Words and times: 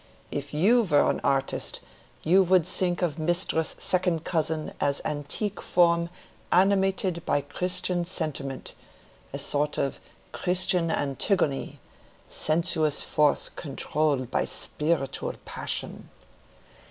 If 0.31 0.51
you 0.51 0.81
were 0.81 1.07
an 1.11 1.21
artist, 1.23 1.79
you 2.23 2.41
would 2.41 2.65
think 2.65 3.03
of 3.03 3.19
Mistress 3.19 3.75
Second 3.77 4.23
Cousin 4.23 4.73
as 4.81 4.99
antique 5.05 5.61
form 5.61 6.09
animated 6.51 7.23
by 7.23 7.41
Christian 7.41 8.03
sentiment—a 8.03 9.37
sort 9.37 9.77
of 9.77 9.99
Christian 10.31 10.89
Antigone—sensuous 10.89 13.03
force 13.03 13.47
controlled 13.49 14.31
by 14.31 14.43
spiritual 14.43 15.35
passion." 15.45 16.09